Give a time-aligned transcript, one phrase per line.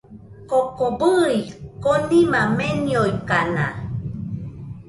[0.49, 1.31] Koko bɨe,
[1.83, 3.65] konima meniokaina